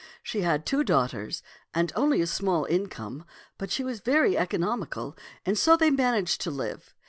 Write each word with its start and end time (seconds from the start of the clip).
She 0.23 0.41
had 0.41 0.65
two 0.65 0.83
daughters 0.83 1.43
and 1.75 1.93
only 1.95 2.21
a 2.21 2.25
small 2.25 2.65
income, 2.65 3.23
but 3.59 3.69
she 3.69 3.83
was 3.83 3.99
very 3.99 4.35
economical, 4.35 5.15
and 5.45 5.55
so 5.55 5.77
they 5.77 5.91
managed 5.91 6.41
to 6.41 6.49
live. 6.49 6.95